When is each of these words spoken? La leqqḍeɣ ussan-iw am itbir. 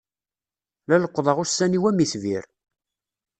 La 0.87 0.95
leqqḍeɣ 1.03 1.37
ussan-iw 1.43 1.83
am 1.89 1.99
itbir. 2.03 2.45